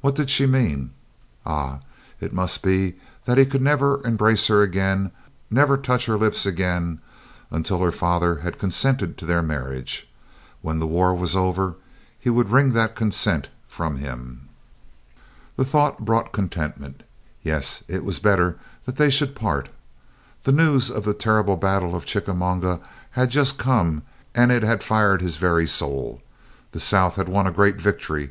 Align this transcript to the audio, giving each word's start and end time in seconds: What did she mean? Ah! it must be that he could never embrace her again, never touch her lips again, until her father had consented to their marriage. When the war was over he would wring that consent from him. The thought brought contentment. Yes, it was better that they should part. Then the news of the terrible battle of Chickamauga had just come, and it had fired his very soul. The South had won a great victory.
What 0.00 0.14
did 0.14 0.30
she 0.30 0.46
mean? 0.46 0.92
Ah! 1.44 1.80
it 2.22 2.32
must 2.32 2.62
be 2.62 2.94
that 3.26 3.36
he 3.36 3.44
could 3.44 3.60
never 3.60 4.02
embrace 4.02 4.46
her 4.46 4.62
again, 4.62 5.10
never 5.50 5.76
touch 5.76 6.06
her 6.06 6.16
lips 6.16 6.46
again, 6.46 7.00
until 7.50 7.80
her 7.82 7.92
father 7.92 8.36
had 8.36 8.58
consented 8.58 9.18
to 9.18 9.26
their 9.26 9.42
marriage. 9.42 10.08
When 10.62 10.78
the 10.78 10.86
war 10.86 11.14
was 11.14 11.36
over 11.36 11.74
he 12.18 12.30
would 12.30 12.48
wring 12.48 12.70
that 12.72 12.94
consent 12.96 13.50
from 13.66 13.96
him. 13.98 14.48
The 15.56 15.66
thought 15.66 16.02
brought 16.02 16.32
contentment. 16.32 17.02
Yes, 17.42 17.84
it 17.88 18.04
was 18.06 18.20
better 18.20 18.56
that 18.86 18.96
they 18.96 19.10
should 19.10 19.34
part. 19.36 19.68
Then 20.44 20.56
the 20.56 20.62
news 20.62 20.90
of 20.90 21.04
the 21.04 21.12
terrible 21.12 21.58
battle 21.58 21.94
of 21.94 22.06
Chickamauga 22.06 22.80
had 23.10 23.28
just 23.28 23.58
come, 23.58 24.00
and 24.34 24.50
it 24.50 24.62
had 24.62 24.82
fired 24.82 25.20
his 25.20 25.36
very 25.36 25.66
soul. 25.66 26.22
The 26.72 26.80
South 26.80 27.16
had 27.16 27.28
won 27.28 27.46
a 27.46 27.52
great 27.52 27.76
victory. 27.78 28.30